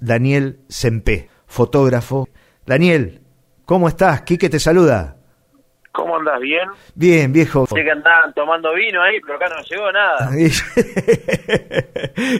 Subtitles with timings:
[0.00, 2.28] es Daniel Sempé, fotógrafo.
[2.64, 3.20] Daniel,
[3.64, 4.22] ¿cómo estás?
[4.22, 5.16] Quique te saluda.
[5.92, 6.38] ¿Cómo andas?
[6.40, 6.68] ¿Bien?
[6.94, 7.66] Bien, viejo.
[7.66, 10.30] Sé que andaban tomando vino ahí, pero acá no llegó nada.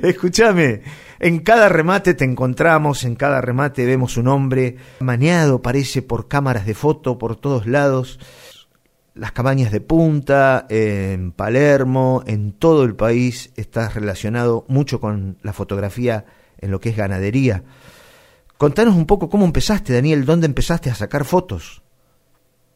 [0.08, 0.82] Escúchame,
[1.18, 6.66] en cada remate te encontramos, en cada remate vemos un hombre maneado, parece, por cámaras
[6.66, 8.20] de foto por todos lados.
[9.14, 15.54] Las cabañas de punta, en Palermo, en todo el país, estás relacionado mucho con la
[15.54, 16.26] fotografía
[16.58, 17.62] en lo que es ganadería.
[18.58, 21.82] Contanos un poco cómo empezaste, Daniel, dónde empezaste a sacar fotos.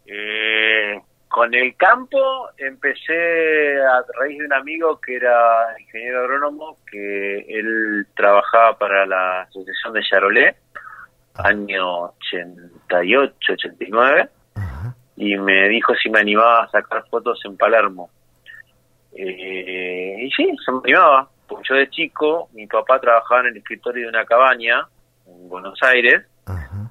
[0.07, 2.19] Eh, con el campo
[2.59, 9.43] empecé a raíz de un amigo que era ingeniero agrónomo, que él trabajaba para la
[9.43, 10.57] Asociación de Charolais,
[11.37, 14.29] año 88, 89,
[15.17, 18.11] y me dijo si me animaba a sacar fotos en Palermo.
[19.13, 23.57] Eh, y sí, se me animaba, porque yo de chico, mi papá trabajaba en el
[23.57, 24.87] escritorio de una cabaña
[25.27, 26.25] en Buenos Aires,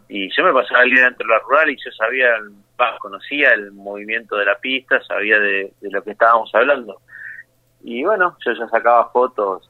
[0.09, 2.27] y yo me pasaba el día dentro de la rural y yo sabía,
[2.99, 7.01] conocía el movimiento de la pista, sabía de, lo que estábamos hablando.
[7.81, 9.69] Y bueno, yo ya sacaba fotos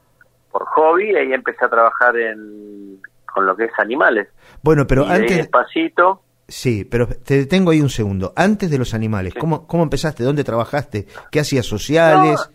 [0.50, 3.00] por hobby y ahí empecé a trabajar en,
[3.32, 4.28] con lo que es animales.
[4.62, 5.36] Bueno, pero antes...
[5.36, 6.22] despacito...
[6.48, 8.32] Sí, pero te detengo ahí un segundo.
[8.34, 10.24] Antes de los animales, ¿cómo, ¿cómo empezaste?
[10.24, 11.06] ¿Dónde trabajaste?
[11.30, 12.50] ¿Qué hacías sociales?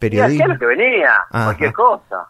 [0.00, 0.44] Periodismo.
[0.44, 2.26] Hacía lo que venía, cualquier cosa.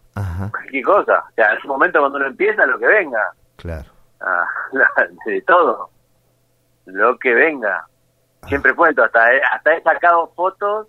[0.51, 1.23] Cualquier cosa.
[1.29, 3.31] O sea, en ese momento cuando uno empieza, lo que venga.
[3.55, 3.89] Claro.
[4.19, 4.45] Ah,
[5.25, 5.89] de todo.
[6.85, 7.87] Lo que venga.
[8.47, 10.87] Siempre cuento, hasta hasta he sacado fotos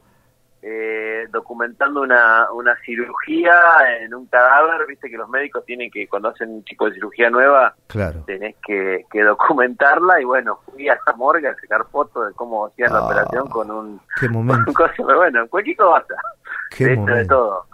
[0.65, 3.53] eh, documentando una, una cirugía
[4.01, 7.31] en un cadáver, viste que los médicos tienen que, cuando hacen un tipo de cirugía
[7.31, 8.23] nueva, claro.
[8.27, 12.67] tenés que, que documentarla y bueno, fui a la morgue a sacar fotos de cómo
[12.67, 14.01] hacían la ah, operación con un...
[14.21, 14.73] Qué momento.
[14.97, 16.15] pero bueno, cualquier cosa.
[16.71, 17.67] Qué he hecho de todo.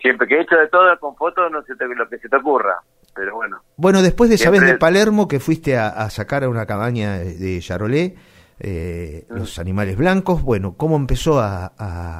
[0.00, 2.78] Siempre que he hecho de todo con fotos, no sé lo que se te ocurra.
[3.16, 3.60] Pero bueno.
[3.76, 7.58] Bueno, después de esa de Palermo que fuiste a, a sacar a una cabaña de
[7.60, 8.12] Charolais,
[8.60, 10.42] eh, los animales blancos.
[10.42, 11.66] Bueno, ¿cómo empezó a,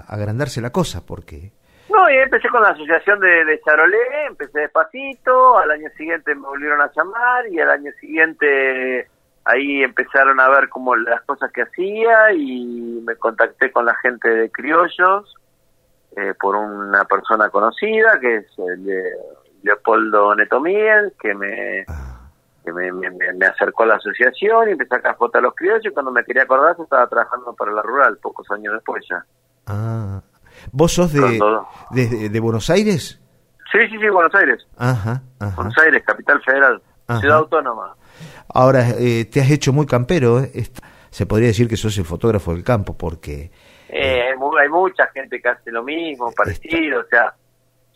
[0.08, 1.04] agrandarse la cosa?
[1.04, 1.52] Porque...
[1.90, 6.46] No, y empecé con la asociación de, de Charolé, empecé despacito, al año siguiente me
[6.46, 9.08] volvieron a llamar y al año siguiente
[9.44, 14.28] ahí empezaron a ver como las cosas que hacía y me contacté con la gente
[14.28, 15.34] de Criollos
[16.16, 18.46] eh, por una persona conocida que es
[19.62, 21.84] Leopoldo Netomiel, que me...
[21.88, 22.09] Ah
[22.64, 25.86] que me, me, acercó a la asociación y empecé a sacar fotos a los criollos
[25.86, 29.24] y cuando me quería acordar estaba trabajando para la rural, pocos años después ya.
[29.66, 30.22] Ah.
[30.72, 33.20] ¿Vos sos de, de, Buenos Aires?
[33.72, 34.66] Sí, sí, sí, Buenos Aires.
[34.76, 35.22] Ajá,
[35.56, 36.82] Buenos Aires, capital federal,
[37.20, 37.96] ciudad autónoma.
[38.52, 40.50] Ahora, eh, te has hecho muy campero, ¿eh?
[41.10, 43.50] se podría decir que sos el fotógrafo del campo porque...
[43.88, 47.34] Eh, hay mucha gente que hace lo mismo, parecido, o sea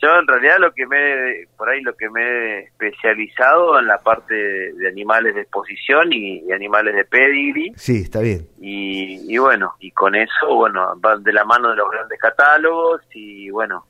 [0.05, 3.99] yo en realidad lo que me por ahí lo que me he especializado en la
[3.99, 7.73] parte de animales de exposición y, animales de pedigree.
[7.77, 8.47] Sí está bien.
[8.61, 13.51] Y, bueno y con eso bueno van de la mano de los grandes catálogos y
[13.51, 13.85] bueno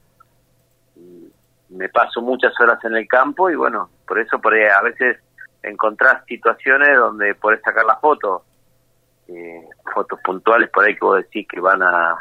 [1.68, 5.18] me paso muchas horas en el campo y bueno por eso por a veces
[5.62, 8.42] encontrás situaciones donde podés sacar las fotos
[9.28, 12.16] eh, fotos puntuales por ahí que vos decís que van a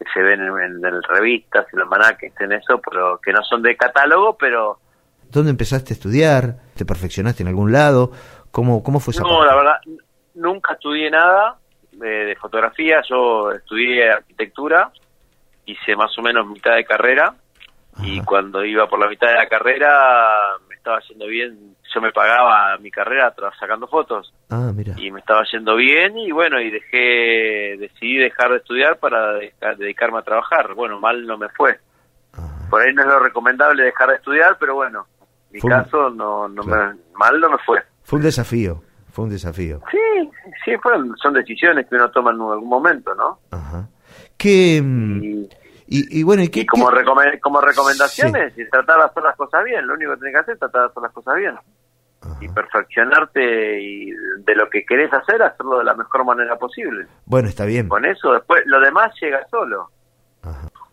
[0.00, 4.36] que se ven en, revistas, en almanaques, en eso, pero que no son de catálogo,
[4.38, 4.78] pero...
[5.30, 6.56] ¿Dónde empezaste a estudiar?
[6.74, 8.10] ¿Te perfeccionaste en algún lado?
[8.50, 9.76] ¿Cómo, cómo fue esa No, la verdad,
[10.34, 11.58] nunca estudié nada
[11.92, 14.90] de, fotografía, yo estudié arquitectura,
[15.66, 17.34] hice más o menos mitad de carrera,
[18.02, 22.76] y cuando iba por la mitad de la carrera estaba yendo bien yo me pagaba
[22.78, 24.32] mi carrera sacando fotos.
[24.48, 24.94] Ah, mira.
[24.96, 29.34] Y me estaba yendo bien y bueno, y dejé, decidí dejar de estudiar para
[29.76, 30.74] dedicarme a trabajar.
[30.74, 31.78] Bueno, mal no me fue.
[32.34, 32.66] Ah.
[32.70, 35.06] Por ahí no es lo recomendable dejar de estudiar, pero bueno,
[35.52, 36.76] en mi caso no, no me,
[37.14, 37.82] mal no me fue.
[38.02, 39.80] Fue un desafío, fue un desafío.
[39.90, 40.30] Sí,
[40.64, 43.40] sí, fueron, son decisiones que uno toma en algún momento, ¿no?
[43.50, 43.88] Ajá.
[44.36, 44.80] ¿Qué...
[44.82, 45.44] Mm,
[45.92, 46.88] y, bueno, ¿y, como,
[47.40, 50.54] como recomendaciones, y tratar de hacer las cosas bien, lo único que tenés que hacer
[50.54, 51.54] es tratar de hacer las cosas bien
[52.40, 57.06] y perfeccionarte y de lo que querés hacer, hacerlo de la mejor manera posible.
[57.26, 57.88] Bueno, está bien.
[57.88, 59.90] Con eso, después, lo demás llega solo.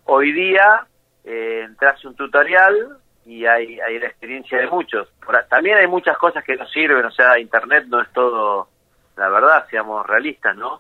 [0.05, 0.87] Hoy día
[1.23, 5.09] eh, entras un tutorial y hay, hay la experiencia de muchos.
[5.49, 8.69] también hay muchas cosas que no sirven, o sea, Internet no es todo,
[9.17, 10.79] la verdad, seamos realistas, ¿no?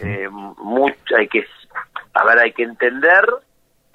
[0.00, 1.46] eh, mucho, hay que,
[2.14, 3.24] a ver, hay que entender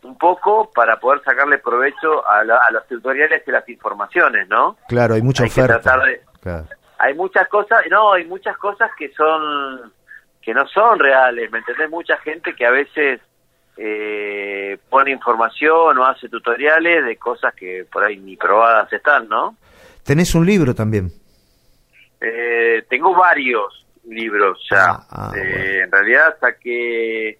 [0.03, 4.77] un poco para poder sacarle provecho a, los tutoriales y las informaciones, ¿no?
[4.87, 6.01] Claro, hay mucha oferta.
[6.97, 9.91] Hay muchas cosas, no, hay muchas cosas que son
[10.41, 11.89] que no son reales, ¿me entendés?
[11.89, 13.21] Mucha gente que a veces
[13.77, 19.55] eh, pone información o hace tutoriales de cosas que por ahí ni probadas están, ¿no?
[20.03, 21.11] Tenés un libro también.
[22.19, 24.91] Eh, tengo varios libros ya.
[24.91, 25.83] Ah, ah, Eh, bueno.
[25.85, 27.39] En realidad saqué,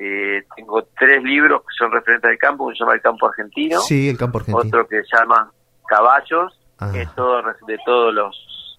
[0.00, 3.80] eh, tengo tres libros que son referentes del campo, uno se llama El Campo Argentino,
[3.80, 4.66] Sí, el campo argentino.
[4.66, 5.50] otro que se llama
[5.86, 6.90] Caballos, Ah.
[6.92, 8.78] que es todo de todos los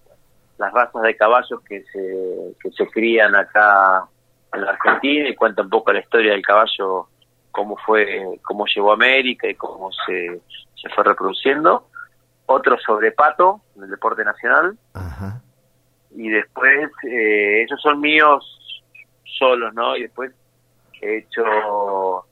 [0.56, 4.04] las razas de caballos que se, que se crían acá
[4.54, 7.08] en la Argentina y cuenta un poco la historia del caballo,
[7.50, 10.40] cómo fue, cómo llegó a América y cómo se,
[10.80, 11.86] se fue reproduciendo.
[12.46, 15.40] Otro sobre pato, en el deporte nacional, Ajá.
[16.16, 18.44] y después eh, esos son míos
[19.38, 19.96] solos, ¿no?
[19.96, 20.32] Y después
[21.02, 22.24] he hecho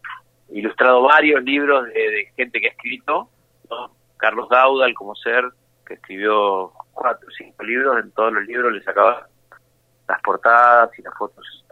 [0.51, 3.29] ilustrado varios libros de, de gente que ha escrito,
[3.71, 3.95] ¿no?
[4.17, 5.45] Carlos Daudal como ser,
[5.87, 9.29] que escribió cuatro o cinco libros, en todos los libros le sacaba
[10.09, 11.65] las portadas y las fotos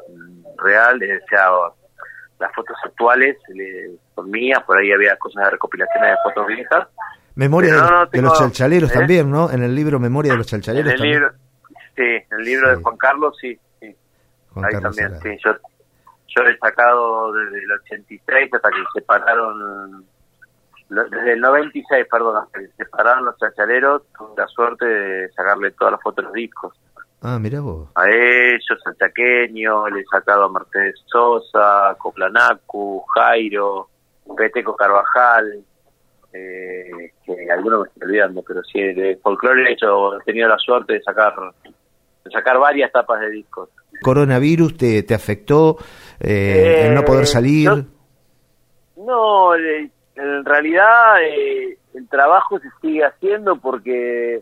[0.58, 1.48] reales, o sea,
[2.38, 6.88] las fotos actuales le, son mías, por ahí había cosas de recopilaciones de fotos viejas.
[7.34, 8.94] Memoria de, no, no de tengo- los chalchaleros ¿eh?
[8.94, 9.50] también, ¿no?
[9.50, 11.20] En el libro Memoria de los chalchaleros En el también.
[11.20, 11.34] libro,
[11.96, 12.76] sí, en el libro Sí.
[12.76, 13.96] de Juan Carlos, sí, sí.
[14.52, 15.42] Juan Ahí Carlos también, sí.
[15.44, 15.50] Yo,
[16.28, 20.04] yo he sacado desde el 86 hasta que se separaron,
[20.88, 25.70] desde el 96, perdón, hasta que se separaron los chachaleros, tuve la suerte de sacarle
[25.72, 26.74] todas las fotos de los discos.
[27.22, 27.88] Ah, mira vos.
[27.94, 33.88] A ellos, al chaqueño, le he sacado a Mercedes Sosa, Coplanacu, Jairo,
[34.36, 35.64] Peteco Carvajal,
[36.32, 40.58] eh, que algunos me estoy olvidando, pero sí, de folclore he, hecho, he tenido la
[40.58, 41.34] suerte de sacar
[42.24, 43.70] de sacar varias tapas de discos.
[44.02, 45.76] ¿Coronavirus te, te afectó?
[46.20, 47.70] Eh, el no poder Eh, salir.
[48.96, 54.40] No, eh, en realidad eh, el trabajo se sigue haciendo porque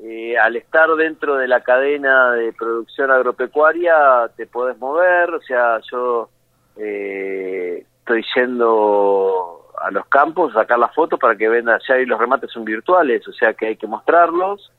[0.00, 5.80] eh, al estar dentro de la cadena de producción agropecuaria te podés mover, o sea,
[5.90, 6.28] yo
[6.76, 12.06] eh, estoy yendo a los campos a sacar las fotos para que vendan, ya y
[12.06, 14.70] los remates son virtuales, o sea que hay que mostrarlos,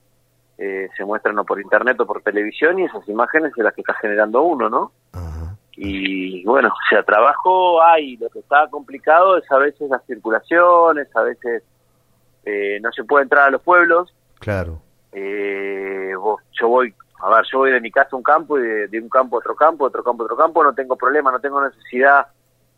[0.62, 3.82] eh, se muestran o por internet o por televisión y esas imágenes son las que
[3.82, 4.92] está generando uno, ¿no?
[5.14, 5.56] Ajá.
[5.82, 11.08] y bueno, o sea, trabajo hay, lo que está complicado es a veces las circulaciones,
[11.16, 11.64] a veces
[12.46, 14.82] eh, no se puede entrar a los pueblos, Claro.
[15.14, 18.62] eh, vos- yo voy, a ver, yo voy de mi casa a un campo y
[18.62, 21.32] de, de un campo a otro campo, otro campo a otro campo, no tengo problema,
[21.32, 22.28] no tengo necesidad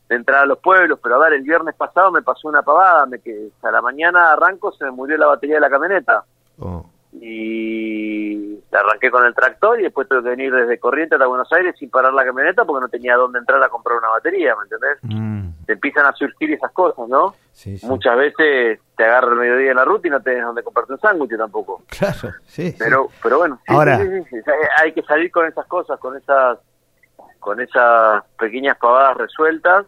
[0.10, 3.06] de entrar a los pueblos, pero a ver, el viernes pasado me pasó una pavada,
[3.08, 6.24] me que a la mañana arranco, se me murió la batería de la camioneta
[6.60, 11.52] Oh, y arranqué con el tractor y después tuve que venir desde Corrientes hasta Buenos
[11.54, 14.64] Aires sin parar la camioneta porque no tenía dónde entrar a comprar una batería, ¿me
[14.64, 14.98] entendés?
[15.02, 17.36] mm, Te empiezan a surgir esas cosas, ¿no?
[17.52, 17.86] sí, sí.
[17.86, 21.00] Muchas veces te agarra el mediodía en la ruta y no tenés dónde comprarte un
[21.00, 21.84] sándwich tampoco.
[21.90, 22.16] Claro,
[22.46, 22.72] sí.
[22.72, 22.76] sí.
[22.80, 24.52] Pero, pero bueno, Ahora- sí, sí, sí, sí.
[24.82, 26.58] hay que salir con esas cosas, con esas,
[27.40, 29.86] con esas pequeñas pavadas resueltas,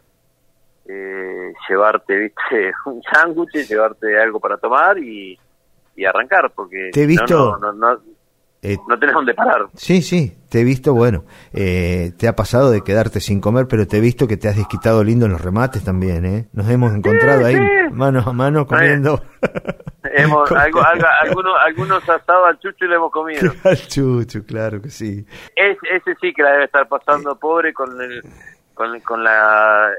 [0.88, 2.16] eh, llevarte,
[2.50, 5.40] viste, un sándwich, llevarte algo para tomar y,
[5.95, 8.00] y arrancar, porque Te he si no, no, no, no,
[8.66, 9.66] Eh, no tenés dónde parar.
[9.75, 13.86] Sí, sí, te he visto, bueno, eh, te ha pasado de quedarte sin comer, pero
[13.88, 16.48] te he visto que te has desquitado lindo en los remates también, ¿eh?
[16.54, 17.62] Nos hemos encontrado ahí sí.
[17.92, 19.22] mano a mano comiendo.
[20.16, 23.51] Hemos, algo, algo- algunos, algunos asados al chucho y lo hemos comido.
[23.63, 25.25] Al chucho, claro que sí.
[25.56, 28.22] Es, ese sí que la debe estar pasando pobre con el,
[28.74, 29.89] con, con la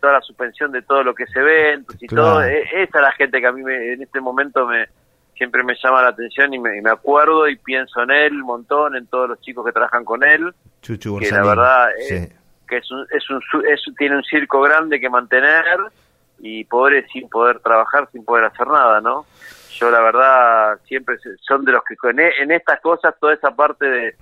[0.00, 2.24] toda la suspensión de todo lo que se ve y Claro.
[2.24, 4.86] todo E- esa es la gente que a mí me, en este momento me
[5.36, 8.46] siempre me llama la atención y me, y me acuerdo y pienso en él un
[8.46, 12.14] montón en todos los chicos que trabajan con él Chucho que la verdad Sí.
[12.14, 12.32] es,
[12.68, 15.64] que es un, es un es- tiene un circo grande que mantener
[16.38, 19.26] y pobre sin poder trabajar sin poder hacer nada no
[19.78, 23.86] yo la verdad siempre son de los que e- en estas cosas toda esa parte
[23.86, 24.14] de,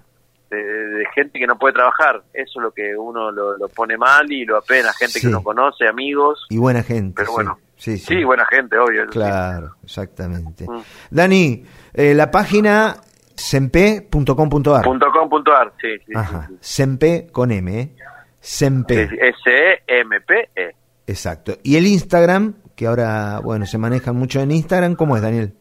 [0.50, 3.96] de, de gente que no puede trabajar eso es lo que uno lo, lo pone
[3.96, 5.20] mal y lo apena gente Sí.
[5.22, 7.14] que uno conoce amigos Y buena gente.
[7.16, 7.34] pero sí.
[7.34, 8.14] bueno Sí, sí.
[8.14, 9.08] sí, buena gente obvio.
[9.08, 10.66] Claro, exactamente.
[10.68, 10.82] Mm.
[11.10, 12.94] Dani, eh, la página
[13.34, 14.84] sempe.com.ar.
[14.84, 16.58] punto com punto ar sí sí, Ajá, sí, sí.
[16.60, 17.96] sempe con M, ¿eh?
[18.38, 19.08] Sempe.
[19.08, 20.76] Sí, S-E-M-P-E
[21.08, 21.54] Exacto.
[21.64, 25.52] Y el Instagram, que ahora, bueno, se maneja mucho en Instagram, ¿cómo es, Daniel?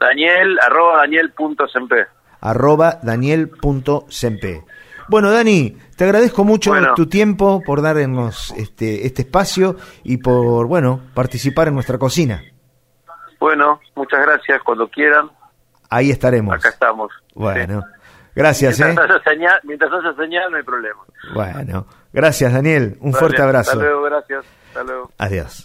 [0.00, 2.06] Daniel arroba Daniel punto sempe.
[2.40, 4.64] arroba daniel.sempe.
[5.08, 6.94] Bueno, Dani, te agradezco mucho Bueno.
[6.94, 12.42] tu tiempo por darnos este, este espacio y por, bueno, participar en nuestra cocina.
[13.38, 14.62] Bueno, muchas gracias.
[14.62, 15.30] Cuando quieran,
[15.88, 16.54] Ahí estaremos.
[16.56, 17.12] acá estamos.
[17.34, 17.86] Bueno, Sí.
[18.34, 18.84] gracias, ¿eh?
[18.86, 21.00] Mientras, haya señal, mientras haya señal, no hay problema.
[21.34, 22.96] Bueno, gracias, Daniel.
[23.00, 23.72] Un fuerte abrazo.
[23.72, 24.44] Hasta luego, gracias.
[24.68, 25.10] Hasta luego.
[25.18, 25.64] Adiós.